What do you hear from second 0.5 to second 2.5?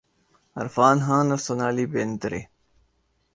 عرفان خان اور سونالی بیندر ے